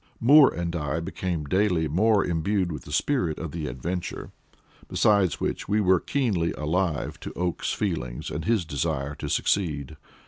Moore 0.19 0.51
and 0.51 0.75
I 0.75 0.99
became 0.99 1.45
daily 1.45 1.87
more 1.87 2.25
imbued 2.25 2.71
with 2.71 2.85
the 2.85 2.91
spirit 2.91 3.37
of 3.37 3.51
the 3.51 3.67
adventure; 3.67 4.31
besides 4.87 5.39
which, 5.39 5.69
we 5.69 5.79
were 5.79 5.99
keenly 5.99 6.53
alive 6.53 7.19
to 7.19 7.31
Oakes's 7.33 7.73
feelings 7.75 8.31
and 8.31 8.43
his 8.45 8.65
desire 8.65 9.13
to 9.13 9.29
succeed. 9.29 9.97